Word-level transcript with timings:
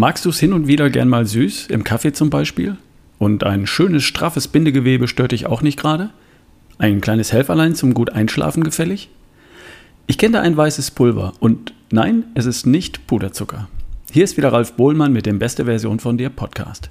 magst 0.00 0.24
du 0.24 0.30
es 0.30 0.40
hin 0.40 0.54
und 0.54 0.66
wieder 0.66 0.88
gern 0.88 1.10
mal 1.10 1.26
süß, 1.26 1.66
im 1.66 1.84
Kaffee 1.84 2.12
zum 2.12 2.30
Beispiel? 2.30 2.78
Und 3.18 3.44
ein 3.44 3.66
schönes, 3.66 4.02
straffes 4.02 4.48
Bindegewebe 4.48 5.06
stört 5.06 5.32
dich 5.32 5.44
auch 5.46 5.60
nicht 5.60 5.78
gerade? 5.78 6.08
Ein 6.78 7.02
kleines 7.02 7.34
Helferlein 7.34 7.74
zum 7.74 7.92
gut 7.92 8.08
einschlafen 8.08 8.64
gefällig? 8.64 9.10
Ich 10.06 10.16
kenne 10.16 10.38
da 10.38 10.40
ein 10.40 10.56
weißes 10.56 10.92
Pulver 10.92 11.34
und 11.38 11.74
nein, 11.92 12.24
es 12.34 12.46
ist 12.46 12.66
nicht 12.66 13.06
Puderzucker. 13.06 13.68
Hier 14.10 14.24
ist 14.24 14.38
wieder 14.38 14.54
Ralf 14.54 14.72
Bohlmann 14.72 15.12
mit 15.12 15.26
dem 15.26 15.38
Beste 15.38 15.66
Version 15.66 16.00
von 16.00 16.16
dir 16.16 16.30
Podcast. 16.30 16.88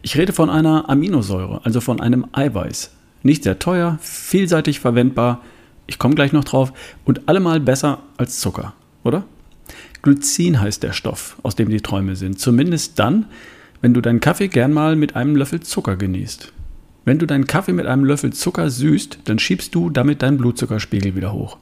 Ich 0.00 0.16
rede 0.16 0.32
von 0.32 0.50
einer 0.50 0.88
Aminosäure, 0.88 1.62
also 1.64 1.80
von 1.80 2.00
einem 2.00 2.26
Eiweiß. 2.30 2.92
Nicht 3.24 3.42
sehr 3.42 3.58
teuer, 3.58 3.98
vielseitig 4.00 4.78
verwendbar, 4.78 5.42
ich 5.88 5.98
komme 5.98 6.14
gleich 6.14 6.32
noch 6.32 6.44
drauf, 6.44 6.72
und 7.04 7.28
allemal 7.28 7.58
besser 7.58 7.98
als 8.16 8.38
Zucker, 8.38 8.72
oder? 9.02 9.24
Glycin 10.02 10.60
heißt 10.60 10.82
der 10.82 10.92
Stoff, 10.92 11.36
aus 11.42 11.56
dem 11.56 11.68
die 11.68 11.80
Träume 11.80 12.16
sind. 12.16 12.38
Zumindest 12.38 12.98
dann, 12.98 13.26
wenn 13.80 13.94
du 13.94 14.00
deinen 14.00 14.20
Kaffee 14.20 14.48
gern 14.48 14.72
mal 14.72 14.96
mit 14.96 15.16
einem 15.16 15.36
Löffel 15.36 15.60
Zucker 15.60 15.96
genießt. 15.96 16.52
Wenn 17.04 17.18
du 17.18 17.26
deinen 17.26 17.46
Kaffee 17.46 17.72
mit 17.72 17.86
einem 17.86 18.04
Löffel 18.04 18.32
Zucker 18.32 18.70
süßt, 18.70 19.20
dann 19.24 19.38
schiebst 19.38 19.74
du 19.74 19.90
damit 19.90 20.22
deinen 20.22 20.38
Blutzuckerspiegel 20.38 21.16
wieder 21.16 21.32
hoch. 21.32 21.58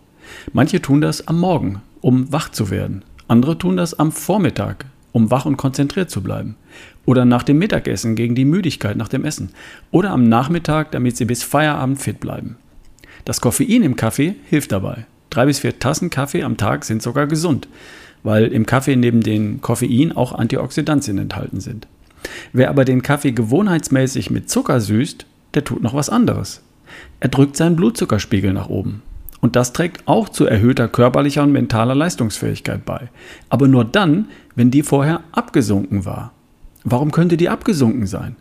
Manche 0.52 0.82
tun 0.82 1.00
das 1.00 1.26
am 1.28 1.40
Morgen, 1.40 1.80
um 2.00 2.32
wach 2.32 2.50
zu 2.50 2.70
werden. 2.70 3.04
Andere 3.28 3.58
tun 3.58 3.76
das 3.76 3.98
am 3.98 4.12
Vormittag, 4.12 4.86
um 5.12 5.30
wach 5.30 5.46
und 5.46 5.56
konzentriert 5.56 6.10
zu 6.10 6.22
bleiben. 6.22 6.56
Oder 7.06 7.24
nach 7.24 7.42
dem 7.42 7.58
Mittagessen 7.58 8.14
gegen 8.14 8.34
die 8.34 8.44
Müdigkeit 8.44 8.96
nach 8.96 9.08
dem 9.08 9.24
Essen. 9.24 9.50
Oder 9.90 10.10
am 10.10 10.28
Nachmittag, 10.28 10.90
damit 10.90 11.16
sie 11.16 11.24
bis 11.24 11.42
Feierabend 11.42 12.00
fit 12.00 12.20
bleiben. 12.20 12.56
Das 13.24 13.40
Koffein 13.40 13.82
im 13.82 13.96
Kaffee 13.96 14.36
hilft 14.48 14.72
dabei. 14.72 15.06
Drei 15.30 15.46
bis 15.46 15.58
vier 15.58 15.78
Tassen 15.78 16.10
Kaffee 16.10 16.42
am 16.42 16.56
Tag 16.56 16.84
sind 16.84 17.02
sogar 17.02 17.26
gesund, 17.26 17.68
weil 18.22 18.46
im 18.46 18.66
Kaffee 18.66 18.96
neben 18.96 19.22
dem 19.22 19.60
Koffein 19.60 20.12
auch 20.12 20.32
Antioxidantien 20.32 21.18
enthalten 21.18 21.60
sind. 21.60 21.86
Wer 22.52 22.70
aber 22.70 22.84
den 22.84 23.02
Kaffee 23.02 23.32
gewohnheitsmäßig 23.32 24.30
mit 24.30 24.50
Zucker 24.50 24.80
süßt, 24.80 25.26
der 25.54 25.64
tut 25.64 25.82
noch 25.82 25.94
was 25.94 26.10
anderes. 26.10 26.62
Er 27.20 27.28
drückt 27.28 27.56
seinen 27.56 27.76
Blutzuckerspiegel 27.76 28.52
nach 28.52 28.68
oben. 28.68 29.02
Und 29.40 29.54
das 29.54 29.72
trägt 29.72 30.06
auch 30.08 30.28
zu 30.28 30.46
erhöhter 30.46 30.88
körperlicher 30.88 31.44
und 31.44 31.52
mentaler 31.52 31.94
Leistungsfähigkeit 31.94 32.84
bei. 32.84 33.08
Aber 33.48 33.68
nur 33.68 33.84
dann, 33.84 34.26
wenn 34.56 34.70
die 34.70 34.82
vorher 34.82 35.20
abgesunken 35.32 36.04
war. 36.04 36.32
Warum 36.84 37.12
könnte 37.12 37.36
die 37.36 37.48
abgesunken 37.48 38.06
sein? 38.06 38.36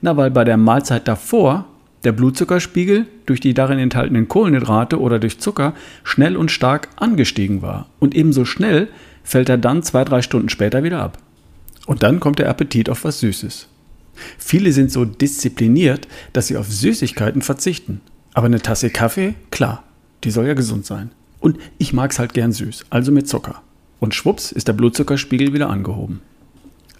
Na, 0.00 0.16
weil 0.16 0.30
bei 0.30 0.44
der 0.44 0.56
Mahlzeit 0.56 1.08
davor 1.08 1.66
der 2.04 2.12
Blutzuckerspiegel 2.12 3.06
durch 3.26 3.40
die 3.40 3.54
darin 3.54 3.78
enthaltenen 3.78 4.28
Kohlenhydrate 4.28 5.00
oder 5.00 5.18
durch 5.18 5.38
Zucker 5.40 5.74
schnell 6.04 6.36
und 6.36 6.50
stark 6.50 6.88
angestiegen 6.96 7.62
war. 7.62 7.88
Und 7.98 8.14
ebenso 8.14 8.44
schnell 8.44 8.88
fällt 9.24 9.48
er 9.48 9.58
dann 9.58 9.82
zwei, 9.82 10.04
drei 10.04 10.22
Stunden 10.22 10.48
später 10.48 10.82
wieder 10.82 11.02
ab. 11.02 11.18
Und 11.86 12.02
dann 12.02 12.20
kommt 12.20 12.38
der 12.38 12.48
Appetit 12.48 12.88
auf 12.88 13.04
was 13.04 13.20
Süßes. 13.20 13.68
Viele 14.36 14.72
sind 14.72 14.90
so 14.90 15.04
diszipliniert, 15.04 16.08
dass 16.32 16.48
sie 16.48 16.56
auf 16.56 16.70
Süßigkeiten 16.70 17.42
verzichten. 17.42 18.00
Aber 18.34 18.46
eine 18.46 18.60
Tasse 18.60 18.90
Kaffee, 18.90 19.34
klar, 19.50 19.84
die 20.24 20.30
soll 20.30 20.46
ja 20.46 20.54
gesund 20.54 20.86
sein. 20.86 21.10
Und 21.40 21.58
ich 21.78 21.92
mag 21.92 22.10
es 22.10 22.18
halt 22.18 22.34
gern 22.34 22.52
süß, 22.52 22.86
also 22.90 23.12
mit 23.12 23.28
Zucker. 23.28 23.62
Und 24.00 24.14
schwupps 24.14 24.52
ist 24.52 24.68
der 24.68 24.72
Blutzuckerspiegel 24.72 25.52
wieder 25.52 25.70
angehoben. 25.70 26.20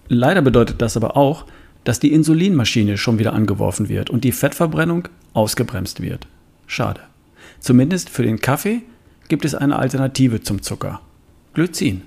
Leider 0.09 0.43
bedeutet 0.43 0.81
das 0.81 0.97
aber 0.97 1.17
auch, 1.17 1.45
dass 1.89 2.01
die 2.01 2.13
Insulinmaschine 2.13 2.99
schon 2.99 3.19
wieder 3.19 3.33
angeworfen 3.33 3.89
wird 3.89 4.11
und 4.11 4.23
die 4.23 4.33
Fettverbrennung 4.33 5.09
ausgebremst 5.33 6.03
wird. 6.03 6.27
Schade. 6.67 7.01
Zumindest 7.61 8.11
für 8.11 8.23
den 8.23 8.41
Kaffee 8.41 8.83
gibt 9.29 9.47
es 9.47 9.55
eine 9.55 9.79
Alternative 9.79 10.43
zum 10.43 10.61
Zucker. 10.61 11.01
Glycin. 11.55 12.03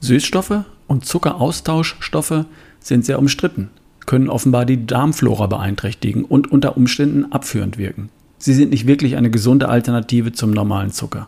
Süßstoffe 0.00 0.60
und 0.86 1.06
Zuckeraustauschstoffe 1.06 2.44
sind 2.78 3.04
sehr 3.04 3.18
umstritten, 3.18 3.70
können 4.06 4.30
offenbar 4.30 4.64
die 4.64 4.86
Darmflora 4.86 5.48
beeinträchtigen 5.48 6.24
und 6.24 6.52
unter 6.52 6.76
Umständen 6.76 7.32
abführend 7.32 7.78
wirken. 7.78 8.10
Sie 8.38 8.54
sind 8.54 8.70
nicht 8.70 8.86
wirklich 8.86 9.16
eine 9.16 9.30
gesunde 9.32 9.68
Alternative 9.68 10.30
zum 10.30 10.52
normalen 10.52 10.92
Zucker. 10.92 11.26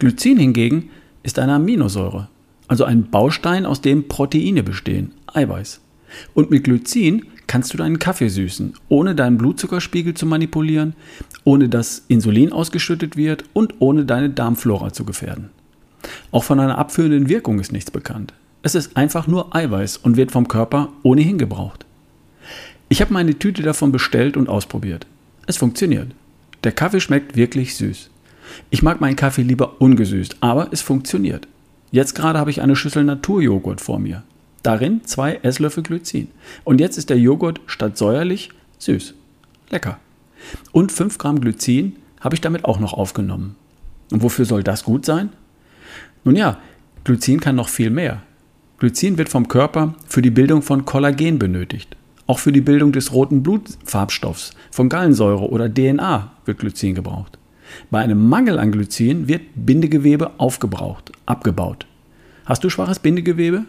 Glycin 0.00 0.38
hingegen 0.38 0.90
ist 1.22 1.38
eine 1.38 1.54
Aminosäure, 1.54 2.26
also 2.66 2.82
ein 2.82 3.12
Baustein, 3.12 3.64
aus 3.64 3.80
dem 3.80 4.08
Proteine 4.08 4.64
bestehen, 4.64 5.12
Eiweiß. 5.32 5.82
Und 6.34 6.50
mit 6.50 6.64
Glycin 6.64 7.26
kannst 7.46 7.72
du 7.72 7.78
deinen 7.78 7.98
Kaffee 7.98 8.28
süßen, 8.28 8.74
ohne 8.88 9.14
deinen 9.14 9.38
Blutzuckerspiegel 9.38 10.14
zu 10.14 10.26
manipulieren, 10.26 10.94
ohne 11.44 11.68
dass 11.68 12.04
Insulin 12.08 12.52
ausgeschüttet 12.52 13.16
wird 13.16 13.44
und 13.52 13.74
ohne 13.78 14.04
deine 14.04 14.30
Darmflora 14.30 14.92
zu 14.92 15.04
gefährden. 15.04 15.50
Auch 16.30 16.44
von 16.44 16.60
einer 16.60 16.78
abführenden 16.78 17.28
Wirkung 17.28 17.58
ist 17.60 17.72
nichts 17.72 17.90
bekannt. 17.90 18.32
Es 18.62 18.74
ist 18.74 18.96
einfach 18.96 19.26
nur 19.26 19.54
Eiweiß 19.54 19.98
und 19.98 20.16
wird 20.16 20.32
vom 20.32 20.48
Körper 20.48 20.88
ohnehin 21.02 21.38
gebraucht. 21.38 21.86
Ich 22.88 23.00
habe 23.00 23.12
meine 23.12 23.38
Tüte 23.38 23.62
davon 23.62 23.92
bestellt 23.92 24.36
und 24.36 24.48
ausprobiert. 24.48 25.06
Es 25.46 25.56
funktioniert. 25.56 26.08
Der 26.64 26.72
Kaffee 26.72 27.00
schmeckt 27.00 27.36
wirklich 27.36 27.76
süß. 27.76 28.10
Ich 28.70 28.82
mag 28.82 29.00
meinen 29.00 29.16
Kaffee 29.16 29.42
lieber 29.42 29.80
ungesüßt, 29.80 30.36
aber 30.40 30.68
es 30.72 30.82
funktioniert. 30.82 31.46
Jetzt 31.90 32.14
gerade 32.14 32.38
habe 32.38 32.50
ich 32.50 32.60
eine 32.60 32.76
Schüssel 32.76 33.04
Naturjoghurt 33.04 33.80
vor 33.80 33.98
mir. 33.98 34.22
Darin 34.66 35.04
zwei 35.04 35.36
Esslöffel 35.44 35.84
Glycin. 35.84 36.26
Und 36.64 36.80
jetzt 36.80 36.98
ist 36.98 37.08
der 37.08 37.20
Joghurt 37.20 37.60
statt 37.66 37.96
säuerlich 37.96 38.50
süß. 38.78 39.14
Lecker. 39.70 40.00
Und 40.72 40.90
5 40.90 41.18
Gramm 41.18 41.40
Glycin 41.40 41.94
habe 42.18 42.34
ich 42.34 42.40
damit 42.40 42.64
auch 42.64 42.80
noch 42.80 42.92
aufgenommen. 42.92 43.54
Und 44.10 44.24
wofür 44.24 44.44
soll 44.44 44.64
das 44.64 44.82
gut 44.82 45.06
sein? 45.06 45.28
Nun 46.24 46.34
ja, 46.34 46.58
Glycin 47.04 47.38
kann 47.38 47.54
noch 47.54 47.68
viel 47.68 47.90
mehr. 47.90 48.22
Glycin 48.80 49.18
wird 49.18 49.28
vom 49.28 49.46
Körper 49.46 49.94
für 50.08 50.20
die 50.20 50.30
Bildung 50.30 50.62
von 50.62 50.84
Kollagen 50.84 51.38
benötigt. 51.38 51.96
Auch 52.26 52.40
für 52.40 52.50
die 52.50 52.60
Bildung 52.60 52.90
des 52.90 53.12
roten 53.12 53.44
Blutfarbstoffs, 53.44 54.50
von 54.72 54.88
Gallensäure 54.88 55.48
oder 55.48 55.72
DNA 55.72 56.32
wird 56.44 56.58
Glycin 56.58 56.96
gebraucht. 56.96 57.38
Bei 57.92 58.00
einem 58.00 58.28
Mangel 58.28 58.58
an 58.58 58.72
Glycin 58.72 59.28
wird 59.28 59.42
Bindegewebe 59.54 60.40
aufgebraucht, 60.40 61.12
abgebaut. 61.24 61.86
Hast 62.46 62.64
du 62.64 62.68
schwaches 62.68 62.98
Bindegewebe? 62.98 63.64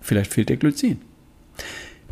Vielleicht 0.00 0.32
fehlt 0.32 0.48
dir 0.48 0.56
Glycin. 0.56 0.98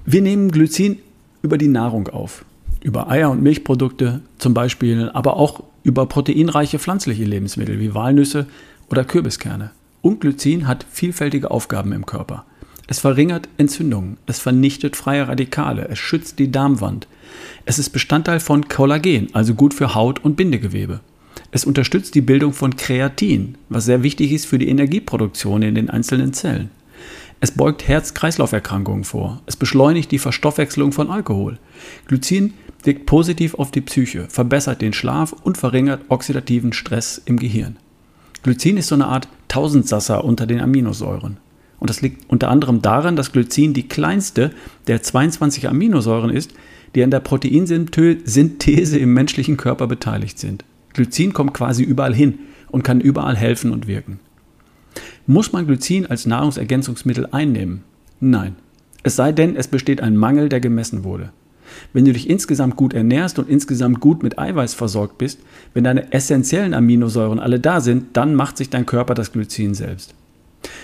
Wir 0.04 0.22
nehmen 0.22 0.50
Glycin 0.50 0.98
über 1.42 1.58
die 1.58 1.68
Nahrung 1.68 2.08
auf. 2.08 2.44
Über 2.82 3.10
Eier 3.10 3.30
und 3.30 3.42
Milchprodukte 3.42 4.20
zum 4.38 4.54
Beispiel, 4.54 5.10
aber 5.12 5.36
auch 5.36 5.62
über 5.82 6.06
proteinreiche 6.06 6.78
pflanzliche 6.78 7.24
Lebensmittel 7.24 7.80
wie 7.80 7.94
Walnüsse 7.94 8.46
oder 8.90 9.04
Kürbiskerne. 9.04 9.70
Und 10.02 10.20
Glycin 10.20 10.68
hat 10.68 10.86
vielfältige 10.90 11.50
Aufgaben 11.50 11.92
im 11.92 12.06
Körper. 12.06 12.44
Es 12.88 13.00
verringert 13.00 13.48
Entzündungen, 13.58 14.16
es 14.26 14.38
vernichtet 14.38 14.94
freie 14.94 15.26
Radikale, 15.26 15.88
es 15.88 15.98
schützt 15.98 16.38
die 16.38 16.52
Darmwand. 16.52 17.08
Es 17.64 17.80
ist 17.80 17.90
Bestandteil 17.90 18.38
von 18.38 18.68
Kollagen, 18.68 19.28
also 19.32 19.54
gut 19.54 19.74
für 19.74 19.94
Haut 19.94 20.24
und 20.24 20.36
Bindegewebe. 20.36 21.00
Es 21.50 21.64
unterstützt 21.64 22.14
die 22.14 22.20
Bildung 22.20 22.52
von 22.52 22.76
Kreatin, 22.76 23.56
was 23.68 23.86
sehr 23.86 24.02
wichtig 24.02 24.30
ist 24.30 24.46
für 24.46 24.58
die 24.58 24.68
Energieproduktion 24.68 25.62
in 25.62 25.74
den 25.74 25.90
einzelnen 25.90 26.32
Zellen. 26.32 26.70
Es 27.40 27.50
beugt 27.50 27.86
Herz-Kreislauf-Erkrankungen 27.86 29.04
vor. 29.04 29.42
Es 29.46 29.56
beschleunigt 29.56 30.10
die 30.10 30.18
Verstoffwechselung 30.18 30.92
von 30.92 31.10
Alkohol. 31.10 31.58
Glycin 32.06 32.54
wirkt 32.82 33.06
positiv 33.06 33.54
auf 33.54 33.70
die 33.70 33.82
Psyche, 33.82 34.26
verbessert 34.28 34.80
den 34.80 34.92
Schlaf 34.92 35.32
und 35.32 35.58
verringert 35.58 36.02
oxidativen 36.08 36.72
Stress 36.72 37.20
im 37.24 37.38
Gehirn. 37.38 37.76
Glycin 38.42 38.76
ist 38.76 38.88
so 38.88 38.94
eine 38.94 39.06
Art 39.06 39.28
Tausendsasser 39.48 40.24
unter 40.24 40.46
den 40.46 40.60
Aminosäuren. 40.60 41.38
Und 41.78 41.90
das 41.90 42.00
liegt 42.00 42.30
unter 42.30 42.48
anderem 42.48 42.80
daran, 42.80 43.16
dass 43.16 43.32
Glycin 43.32 43.74
die 43.74 43.88
kleinste 43.88 44.50
der 44.86 45.02
22 45.02 45.68
Aminosäuren 45.68 46.30
ist, 46.30 46.54
die 46.94 47.02
an 47.04 47.10
der 47.10 47.20
Proteinsynthese 47.20 48.98
im 48.98 49.12
menschlichen 49.12 49.56
Körper 49.56 49.86
beteiligt 49.86 50.38
sind. 50.38 50.64
Glycin 50.94 51.34
kommt 51.34 51.52
quasi 51.52 51.82
überall 51.82 52.14
hin 52.14 52.38
und 52.70 52.82
kann 52.82 53.00
überall 53.00 53.36
helfen 53.36 53.70
und 53.70 53.86
wirken. 53.86 54.20
Muss 55.26 55.52
man 55.52 55.66
Glycin 55.66 56.06
als 56.06 56.26
Nahrungsergänzungsmittel 56.26 57.28
einnehmen? 57.32 57.82
Nein. 58.20 58.56
Es 59.02 59.16
sei 59.16 59.32
denn, 59.32 59.56
es 59.56 59.68
besteht 59.68 60.00
ein 60.00 60.16
Mangel, 60.16 60.48
der 60.48 60.60
gemessen 60.60 61.04
wurde. 61.04 61.30
Wenn 61.92 62.04
du 62.04 62.12
dich 62.12 62.28
insgesamt 62.30 62.76
gut 62.76 62.94
ernährst 62.94 63.38
und 63.38 63.48
insgesamt 63.48 64.00
gut 64.00 64.22
mit 64.22 64.38
Eiweiß 64.38 64.74
versorgt 64.74 65.18
bist, 65.18 65.40
wenn 65.74 65.84
deine 65.84 66.12
essentiellen 66.12 66.74
Aminosäuren 66.74 67.38
alle 67.38 67.60
da 67.60 67.80
sind, 67.80 68.16
dann 68.16 68.34
macht 68.34 68.56
sich 68.56 68.70
dein 68.70 68.86
Körper 68.86 69.14
das 69.14 69.32
Glycin 69.32 69.74
selbst. 69.74 70.14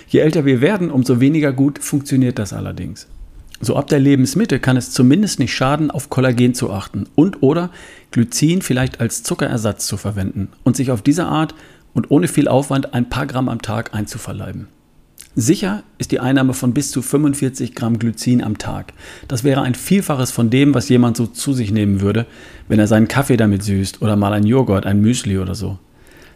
Je 0.09 0.21
älter 0.21 0.45
wir 0.45 0.61
werden, 0.61 0.91
umso 0.91 1.21
weniger 1.21 1.53
gut 1.53 1.79
funktioniert 1.79 2.39
das 2.39 2.53
allerdings. 2.53 3.07
So 3.61 3.77
ab 3.77 3.87
der 3.87 4.01
Lebensmitte 4.01 4.59
kann 4.59 4.77
es 4.77 4.91
zumindest 4.91 5.39
nicht 5.39 5.55
schaden, 5.55 5.93
auf 5.93 6.11
Kollagen 6.11 6.53
zu 6.53 6.73
achten 6.73 7.05
und 7.15 7.43
oder 7.43 7.71
Glycin 8.11 8.61
vielleicht 8.61 9.01
als 9.01 9.23
Zuckerersatz 9.23 9.87
zu 9.87 9.97
verwenden 9.97 10.49
und 10.65 10.77
sich 10.77 10.91
auf 10.91 11.01
diese 11.03 11.27
Art 11.27 11.55
und 11.95 12.11
ohne 12.11 12.29
viel 12.29 12.49
Aufwand 12.49 12.95
ein 12.95 13.09
paar 13.09 13.27
Gramm 13.27 13.49
am 13.49 13.63
Tag 13.63 13.95
einzuverleiben. 13.95 14.69
Sicher 15.35 15.83
ist 15.97 16.13
die 16.13 16.21
Einnahme 16.21 16.53
von 16.53 16.75
bis 16.75 16.91
zu 16.91 17.01
45 17.01 17.75
Gramm 17.75 17.99
Glycin 17.99 18.45
am 18.45 18.59
Tag. 18.59 18.93
Das 19.29 19.45
wäre 19.45 19.63
ein 19.63 19.75
Vielfaches 19.75 20.31
von 20.31 20.51
dem, 20.51 20.75
was 20.75 20.91
jemand 20.91 21.17
so 21.17 21.27
zu 21.27 21.55
sich 21.55 21.73
nehmen 21.73 22.03
würde, 22.03 22.27
wenn 22.69 22.79
er 22.79 22.87
seinen 22.87 23.09
Kaffee 23.09 23.39
damit 23.39 23.63
süßt 23.63 24.03
oder 24.03 24.17
mal 24.17 24.35
ein 24.35 24.45
Joghurt, 24.45 24.85
ein 24.85 25.01
Müsli 25.01 25.39
oder 25.39 25.55
so. 25.55 25.79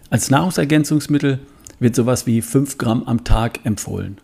Als 0.08 0.31
Nahrungsergänzungsmittel 0.31 1.41
wird 1.79 1.94
sowas 1.94 2.26
wie 2.26 2.41
5 2.41 2.79
Gramm 2.79 3.03
am 3.05 3.25
Tag 3.25 3.61
empfohlen. 3.64 4.17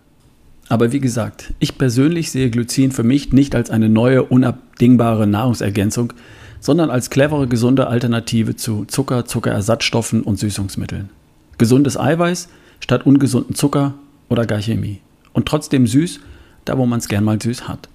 Aber 0.71 0.91
wie 0.91 1.01
gesagt, 1.01 1.53
ich 1.59 1.77
persönlich 1.77 2.31
sehe 2.31 2.49
Glycin 2.49 2.93
für 2.93 3.03
mich 3.03 3.31
nicht 3.31 3.55
als 3.55 3.69
eine 3.69 3.91
neue, 3.91 4.23
unabdingbare 4.23 5.27
Nahrungsergänzung, 5.27 6.15
sondern 6.61 6.89
als 6.89 7.11
clevere, 7.11 7.47
gesunde 7.47 7.89
Alternative 7.89 8.57
zu 8.57 8.87
Zucker, 8.87 9.27
Zuckerersatzstoffen 9.27 10.23
und 10.23 10.39
Süßungsmitteln. 10.39 11.11
Gesundes 11.63 11.97
Eiweiß 11.97 12.49
statt 12.81 13.07
ungesunden 13.07 13.55
Zucker 13.55 13.95
oder 14.29 14.47
gar 14.47 14.61
Chemie. 14.61 14.99
Und 15.33 15.47
trotzdem 15.47 15.87
süß, 15.87 16.19
da 16.65 16.77
wo 16.77 16.87
man 16.87 16.99
es 16.99 17.07
gern 17.07 17.23
mal 17.23 17.41
süß 17.41 17.69
hat. 17.69 17.89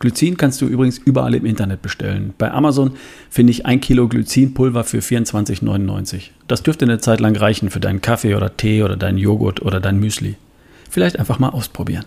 Glycin 0.00 0.36
kannst 0.36 0.60
du 0.60 0.66
übrigens 0.66 0.98
überall 0.98 1.34
im 1.34 1.46
Internet 1.46 1.80
bestellen. 1.80 2.34
Bei 2.36 2.50
Amazon 2.50 2.90
finde 3.30 3.52
ich 3.52 3.64
ein 3.64 3.80
Kilo 3.80 4.06
Glycinpulver 4.06 4.84
für 4.84 4.98
24,99. 4.98 6.24
Das 6.46 6.62
dürfte 6.62 6.84
eine 6.84 6.98
Zeit 6.98 7.20
lang 7.20 7.34
reichen 7.34 7.70
für 7.70 7.80
deinen 7.80 8.02
Kaffee 8.02 8.34
oder 8.34 8.54
Tee 8.54 8.82
oder 8.82 8.98
deinen 8.98 9.16
Joghurt 9.16 9.62
oder 9.62 9.80
dein 9.80 9.98
Müsli. 9.98 10.36
Vielleicht 10.90 11.18
einfach 11.18 11.38
mal 11.38 11.48
ausprobieren. 11.48 12.04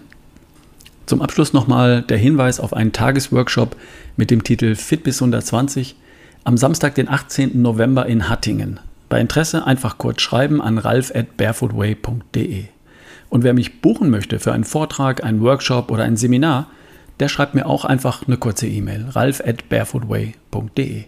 Zum 1.08 1.24
Abschluss 1.24 1.54
nochmal 1.54 2.04
der 2.04 2.20
Hinweis 2.20 2.60
auf 2.60 2.74
einen 2.74 2.92
Tagesworkshop 2.92 3.76
mit 4.16 4.30
dem 4.30 4.44
Titel 4.44 4.76
Fit 4.76 5.02
bis 5.04 5.20
120 5.20 5.96
am 6.44 6.56
Samstag, 6.56 6.94
den 6.94 7.10
18. 7.10 7.60
November 7.64 8.06
in 8.06 8.30
Hattingen. 8.30 8.80
Bei 9.14 9.22
Interesse 9.22 9.68
einfach 9.68 10.00
kurz 10.00 10.24
schreiben 10.24 10.60
an 10.60 10.80
ralf 10.80 11.12
at 11.14 11.38
barefootway.de. 11.38 12.64
Und 13.30 13.44
wer 13.44 13.54
mich 13.54 13.80
buchen 13.80 14.10
möchte 14.10 14.40
für 14.40 14.54
einen 14.54 14.64
Vortrag, 14.64 15.24
einen 15.24 15.42
Workshop 15.42 15.92
oder 15.92 16.04
ein 16.04 16.18
Seminar, 16.18 16.66
der 17.20 17.30
schreibt 17.30 17.54
mir 17.54 17.68
auch 17.68 17.86
einfach 17.86 18.26
eine 18.26 18.38
kurze 18.38 18.66
E-Mail. 18.66 19.06
ralf 19.12 19.40
at 19.46 19.70
barefootway.de. 19.70 21.04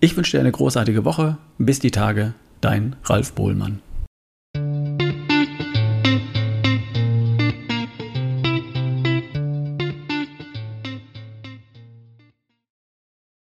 Ich 0.00 0.14
wünsche 0.14 0.32
dir 0.32 0.40
eine 0.40 0.52
großartige 0.52 1.06
Woche. 1.06 1.38
Bis 1.56 1.78
die 1.78 1.90
Tage, 1.90 2.34
dein 2.60 2.96
Ralf 3.04 3.32
Bohlmann. 3.32 3.80